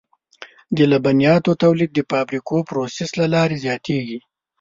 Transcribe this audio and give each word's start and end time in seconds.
د 0.75 0.77
لبنیاتو 0.91 1.51
تولید 1.63 1.91
د 1.93 1.99
فابریکوي 2.11 2.63
پروسس 2.69 3.09
له 3.19 3.25
لارې 3.33 3.61
زیاتېږي. 3.65 4.19